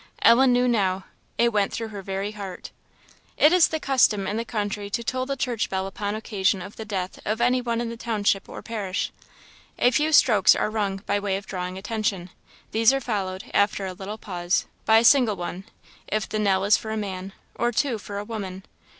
[0.23, 1.03] Ellen knew now!
[1.37, 2.71] It went through her very heart.
[3.37, 6.75] It is the custom in the country to toll the church bell upon occasion of
[6.75, 9.11] the death of any one in the township or parish.
[9.77, 12.31] A few strokes are rung by way of drawing attention;
[12.71, 15.65] these are followed, after a little pause, by a single one,
[16.07, 18.63] if the knell is for man, or two for a woman.